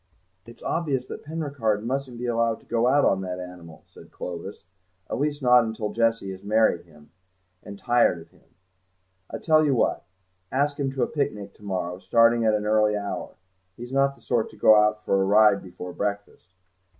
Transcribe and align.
"It's 0.47 0.63
obvious 0.63 1.05
that 1.05 1.23
Penricarde 1.23 1.85
mustn't 1.85 2.17
be 2.17 2.25
allowed 2.25 2.59
to 2.61 2.65
go 2.65 2.87
out 2.87 3.05
on 3.05 3.21
that 3.21 3.39
animal," 3.39 3.83
said 3.85 4.09
Clovis, 4.11 4.63
"at 5.11 5.19
least 5.19 5.43
not 5.43 5.75
till 5.75 5.93
Jessie 5.93 6.31
has 6.31 6.43
married 6.43 6.85
him, 6.87 7.11
and 7.61 7.77
tired 7.77 8.17
of 8.19 8.31
him. 8.31 8.55
I 9.29 9.37
tell 9.37 9.63
you 9.63 9.75
what: 9.75 10.03
ask 10.51 10.79
him 10.79 10.91
to 10.93 11.03
a 11.03 11.07
picnic 11.07 11.53
to 11.53 11.63
morrow, 11.63 11.99
starting 11.99 12.43
at 12.45 12.55
an 12.55 12.65
early 12.65 12.97
hour; 12.97 13.35
he's 13.77 13.91
not 13.93 14.15
the 14.15 14.23
sort 14.23 14.49
to 14.49 14.55
go 14.57 14.73
out 14.73 15.05
for 15.05 15.21
a 15.21 15.23
ride 15.23 15.61
before 15.61 15.93
breakfast. 15.93 16.47